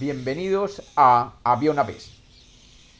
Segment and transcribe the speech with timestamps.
[0.00, 2.22] Bienvenidos a Había una vez.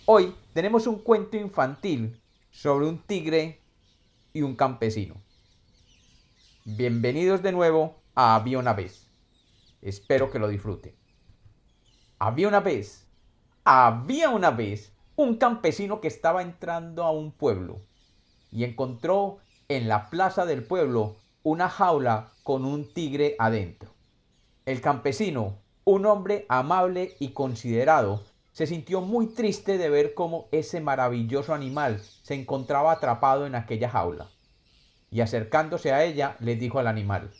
[0.05, 3.61] Hoy tenemos un cuento infantil sobre un tigre
[4.33, 5.15] y un campesino.
[6.65, 9.07] Bienvenidos de nuevo a Había una vez.
[9.81, 10.93] Espero que lo disfruten.
[12.19, 13.07] Había una vez,
[13.63, 17.81] había una vez un campesino que estaba entrando a un pueblo
[18.51, 23.95] y encontró en la plaza del pueblo una jaula con un tigre adentro.
[24.67, 30.83] El campesino, un hombre amable y considerado, se sintió muy triste de ver cómo ese
[30.83, 34.29] maravilloso animal se encontraba atrapado en aquella jaula.
[35.11, 37.31] Y acercándose a ella, le dijo al animal,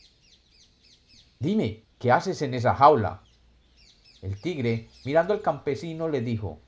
[1.39, 3.21] Dime, ¿qué haces en esa jaula?
[4.23, 6.59] El tigre, mirando al campesino, le dijo,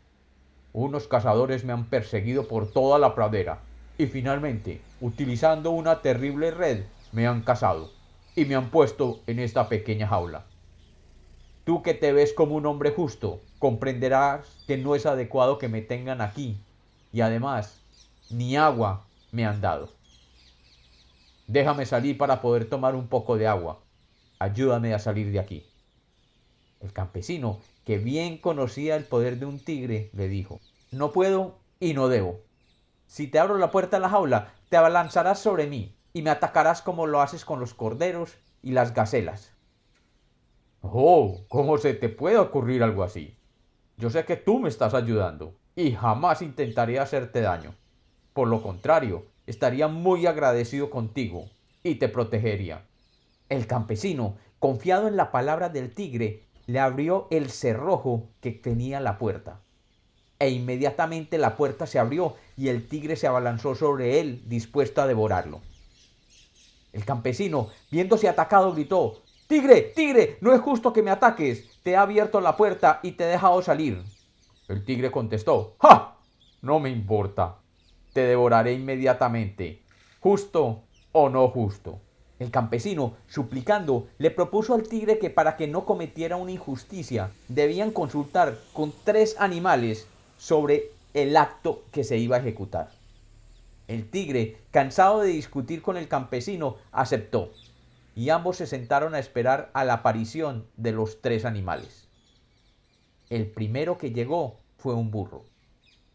[0.74, 3.62] Unos cazadores me han perseguido por toda la pradera
[3.96, 7.90] y finalmente, utilizando una terrible red, me han cazado
[8.36, 10.44] y me han puesto en esta pequeña jaula.
[11.70, 15.82] Tú que te ves como un hombre justo, comprenderás que no es adecuado que me
[15.82, 16.58] tengan aquí
[17.12, 17.80] y además
[18.28, 19.88] ni agua me han dado.
[21.46, 23.78] Déjame salir para poder tomar un poco de agua.
[24.40, 25.64] Ayúdame a salir de aquí.
[26.80, 30.58] El campesino, que bien conocía el poder de un tigre, le dijo,
[30.90, 32.40] no puedo y no debo.
[33.06, 36.82] Si te abro la puerta de la jaula, te abalanzarás sobre mí y me atacarás
[36.82, 39.52] como lo haces con los corderos y las gacelas.
[40.82, 43.36] Oh, ¿cómo se te puede ocurrir algo así?
[43.96, 47.74] Yo sé que tú me estás ayudando y jamás intentaré hacerte daño.
[48.32, 51.44] Por lo contrario, estaría muy agradecido contigo
[51.82, 52.86] y te protegería.
[53.48, 59.18] El campesino, confiado en la palabra del tigre, le abrió el cerrojo que tenía la
[59.18, 59.60] puerta
[60.40, 65.06] e inmediatamente la puerta se abrió y el tigre se abalanzó sobre él, dispuesto a
[65.06, 65.60] devorarlo.
[66.92, 71.68] El campesino, viéndose atacado, gritó Tigre, tigre, no es justo que me ataques.
[71.82, 74.00] Te he abierto la puerta y te he dejado salir.
[74.68, 76.18] El tigre contestó ¡Ja!
[76.62, 77.56] No me importa.
[78.12, 79.82] Te devoraré inmediatamente,
[80.20, 81.98] justo o no justo.
[82.38, 87.90] El campesino, suplicando, le propuso al tigre que para que no cometiera una injusticia, debían
[87.90, 90.06] consultar con tres animales
[90.38, 92.92] sobre el acto que se iba a ejecutar.
[93.88, 97.50] El tigre, cansado de discutir con el campesino, aceptó,
[98.20, 102.06] y ambos se sentaron a esperar a la aparición de los tres animales.
[103.30, 105.46] El primero que llegó fue un burro.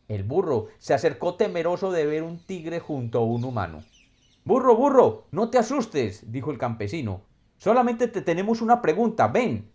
[0.08, 3.84] El burro se acercó temeroso de ver un tigre junto a un humano.
[4.44, 7.22] Burro, burro, no te asustes, dijo el campesino.
[7.58, 9.72] Solamente te tenemos una pregunta, ven.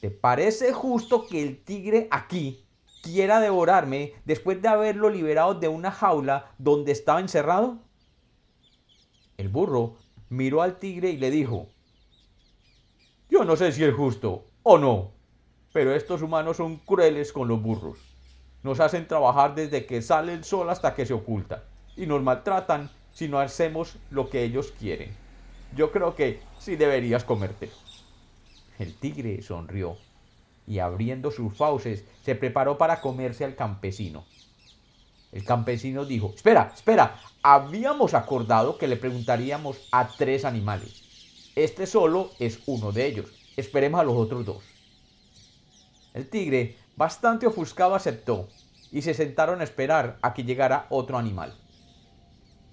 [0.00, 2.66] ¿Te parece justo que el tigre aquí
[3.04, 7.78] quiera devorarme después de haberlo liberado de una jaula donde estaba encerrado?
[9.36, 9.94] El burro
[10.28, 11.68] miró al tigre y le dijo,
[13.30, 15.12] yo no sé si es justo o no,
[15.72, 17.98] pero estos humanos son crueles con los burros.
[18.62, 21.64] Nos hacen trabajar desde que sale el sol hasta que se oculta
[21.96, 25.10] y nos maltratan si no hacemos lo que ellos quieren.
[25.76, 27.70] Yo creo que sí deberías comerte.
[28.78, 29.96] El tigre sonrió
[30.66, 34.24] y abriendo sus fauces se preparó para comerse al campesino.
[35.32, 41.52] El campesino dijo, espera, espera, habíamos acordado que le preguntaríamos a tres animales.
[41.54, 43.26] Este solo es uno de ellos.
[43.56, 44.64] Esperemos a los otros dos.
[46.14, 48.48] El tigre, bastante ofuscado, aceptó
[48.90, 51.54] y se sentaron a esperar a que llegara otro animal.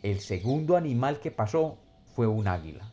[0.01, 1.77] El segundo animal que pasó
[2.16, 2.91] fue un águila.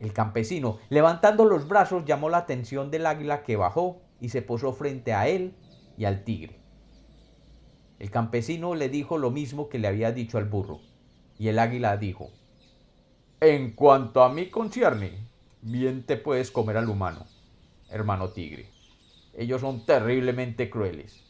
[0.00, 4.72] El campesino, levantando los brazos, llamó la atención del águila que bajó y se posó
[4.72, 5.54] frente a él
[5.96, 6.58] y al tigre.
[7.98, 10.80] El campesino le dijo lo mismo que le había dicho al burro,
[11.38, 12.30] y el águila dijo,
[13.40, 15.12] En cuanto a mí concierne,
[15.62, 17.26] bien te puedes comer al humano,
[17.88, 18.68] hermano tigre.
[19.32, 21.24] Ellos son terriblemente crueles.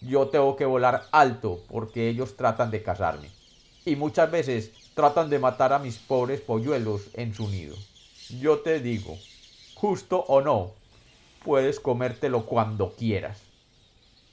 [0.00, 3.30] Yo tengo que volar alto porque ellos tratan de cazarme.
[3.84, 7.76] Y muchas veces tratan de matar a mis pobres polluelos en su nido.
[8.28, 9.18] Yo te digo,
[9.74, 10.72] justo o no,
[11.38, 13.45] puedes comértelo cuando quieras.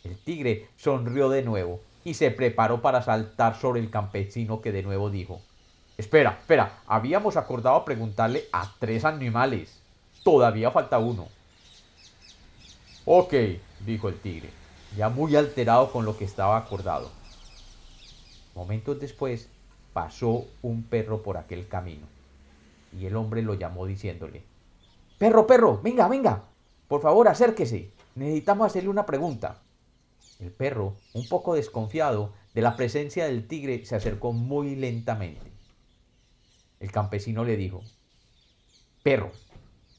[0.04, 4.84] El tigre sonrió de nuevo y se preparó para saltar sobre el campesino que de
[4.84, 5.42] nuevo dijo,
[5.98, 9.80] Espera, espera, habíamos acordado preguntarle a tres animales.
[10.24, 11.28] Todavía falta uno.
[13.06, 13.34] Ok,
[13.86, 14.50] dijo el tigre,
[14.98, 17.12] ya muy alterado con lo que estaba acordado.
[18.56, 19.50] Momentos después
[19.94, 22.08] pasó un perro por aquel camino
[23.00, 24.44] y el hombre lo llamó diciéndole,
[25.18, 26.44] Perro, perro, venga, venga,
[26.88, 29.63] por favor acérquese, necesitamos hacerle una pregunta.
[30.44, 35.54] El perro, un poco desconfiado de la presencia del tigre, se acercó muy lentamente.
[36.82, 37.82] El campesino le dijo,
[39.04, 39.32] Perro,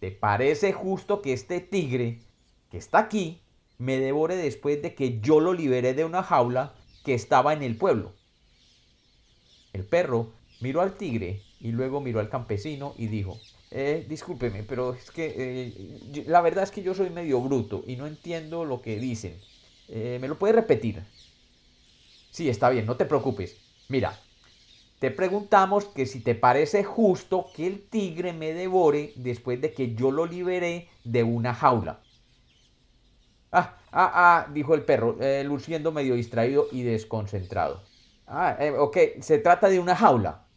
[0.00, 2.20] ¿te parece justo que este tigre
[2.70, 3.41] que está aquí
[3.79, 6.75] me devore después de que yo lo liberé de una jaula
[7.05, 8.12] que estaba en el pueblo.
[9.73, 13.38] El perro miró al tigre y luego miró al campesino y dijo,
[13.70, 17.96] eh, discúlpeme, pero es que eh, la verdad es que yo soy medio bruto y
[17.96, 19.41] no entiendo lo que dicen.
[19.88, 21.06] Eh, ¿Me lo puede repetir?
[22.31, 23.62] Sí, está bien, no te preocupes.
[23.88, 24.26] Mira,
[25.00, 29.94] te preguntamos que si te parece justo que el tigre me devore después de que
[29.96, 32.06] yo lo liberé de una jaula.
[33.52, 37.88] Ah, ah, ah, dijo el perro, eh, luciendo medio distraído y desconcentrado.
[38.26, 40.48] Ah, eh, ok, se trata de una jaula.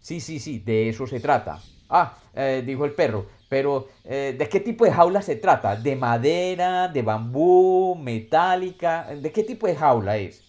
[0.00, 1.68] Sí, sí, sí, de eso se trata.
[1.88, 2.18] Ah,
[2.64, 5.76] dijo el perro, pero ¿de qué tipo de jaula se trata?
[5.76, 9.14] ¿De madera, de bambú, metálica?
[9.14, 10.42] ¿De qué tipo de jaula es?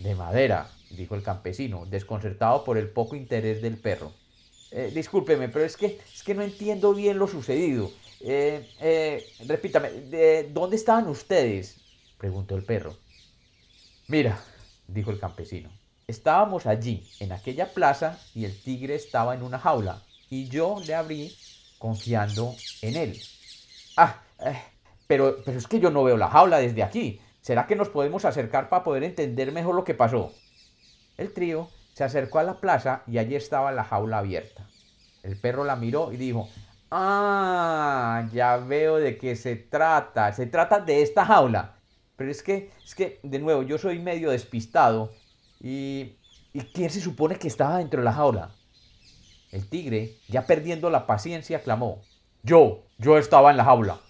[0.00, 4.10] De madera, dijo el campesino, desconcertado por el poco interés del perro.
[4.92, 7.92] discúlpeme, pero es que, es que no entiendo bien lo sucedido.
[8.22, 9.90] Eh, eh, repítame,
[10.50, 11.80] ¿dónde estaban ustedes?
[12.18, 12.96] preguntó el perro.
[14.08, 14.42] Mira,
[14.88, 15.70] dijo el campesino,
[16.08, 20.96] estábamos allí, en aquella plaza, y el tigre estaba en una jaula, y yo le
[20.96, 21.36] abrí
[21.80, 23.18] confiando en él.
[23.96, 24.62] Ah, eh,
[25.06, 27.20] pero, pero es que yo no veo la jaula desde aquí.
[27.40, 30.30] ¿Será que nos podemos acercar para poder entender mejor lo que pasó?
[31.16, 34.68] El trío se acercó a la plaza y allí estaba la jaula abierta.
[35.22, 36.50] El perro la miró y dijo,
[36.90, 40.32] Ah, ya veo de qué se trata.
[40.34, 41.76] Se trata de esta jaula.
[42.16, 45.12] Pero es que, es que, de nuevo, yo soy medio despistado.
[45.60, 46.18] ¿Y,
[46.52, 48.50] ¿y quién se supone que estaba dentro de la jaula?
[49.50, 52.02] El tigre, ya perdiendo la paciencia, clamó.
[52.42, 54.00] Yo, yo estaba en la jaula.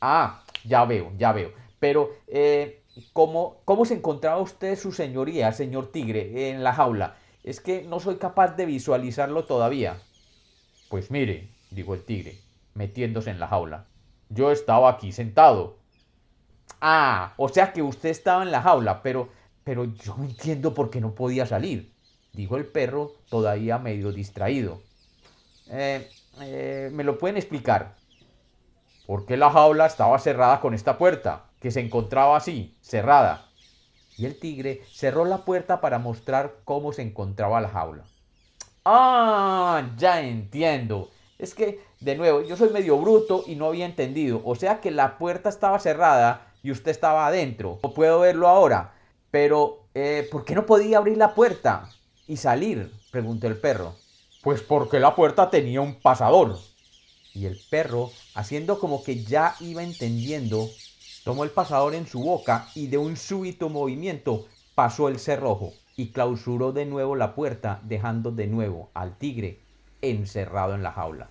[0.00, 1.52] Ah, ya veo, ya veo.
[1.80, 2.82] Pero, eh,
[3.12, 7.16] ¿cómo, ¿cómo se encontraba usted, su señoría, señor tigre, en la jaula?
[7.42, 10.00] Es que no soy capaz de visualizarlo todavía.
[10.88, 12.38] Pues mire, dijo el tigre,
[12.74, 13.86] metiéndose en la jaula.
[14.28, 15.78] Yo estaba aquí sentado.
[16.80, 19.28] Ah, o sea que usted estaba en la jaula, pero,
[19.64, 21.92] pero yo no entiendo por qué no podía salir,
[22.34, 24.82] dijo el perro, todavía medio distraído.
[25.70, 26.08] Eh,
[26.40, 27.94] eh, ¿Me lo pueden explicar?
[29.06, 33.46] ¿Por qué la jaula estaba cerrada con esta puerta, que se encontraba así, cerrada?
[34.16, 38.04] Y el tigre cerró la puerta para mostrar cómo se encontraba la jaula.
[38.84, 41.10] Ah, ya entiendo.
[41.38, 44.40] Es que, de nuevo, yo soy medio bruto y no había entendido.
[44.44, 47.80] O sea que la puerta estaba cerrada y usted estaba adentro.
[47.82, 48.92] No puedo verlo ahora.
[49.30, 51.90] Pero, eh, ¿por qué no podía abrir la puerta
[52.26, 52.90] y salir?
[53.10, 53.94] preguntó el perro.
[54.42, 56.58] Pues porque la puerta tenía un pasador.
[57.34, 60.70] Y el perro, haciendo como que ya iba entendiendo,
[61.24, 66.12] tomó el pasador en su boca y de un súbito movimiento pasó el cerrojo y
[66.12, 69.64] clausuró de nuevo la puerta, dejando de nuevo al tigre
[70.02, 71.30] encerrado en la jaula.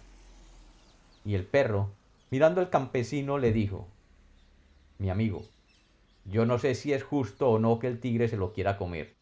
[1.24, 1.96] Y el perro,
[2.32, 3.88] mirando al campesino, le dijo,
[4.98, 5.52] mi amigo,
[6.26, 9.18] yo no sé si es justo o no que el tigre se lo quiera comer,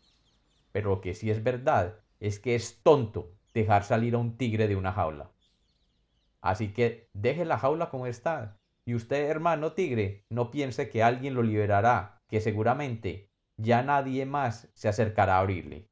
[0.72, 4.68] pero lo que sí es verdad es que es tonto dejar salir a un tigre
[4.68, 5.32] de una jaula.
[6.42, 11.36] Así que deje la jaula como está, y usted, hermano tigre, no piense que alguien
[11.36, 15.92] lo liberará, que seguramente ya nadie más se acercará a abrirle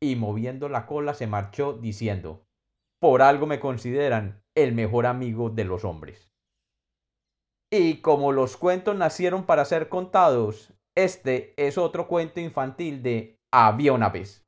[0.00, 2.46] y moviendo la cola se marchó diciendo,
[2.98, 6.30] por algo me consideran el mejor amigo de los hombres.
[7.70, 13.92] Y como los cuentos nacieron para ser contados, este es otro cuento infantil de Había
[13.92, 14.39] una vez.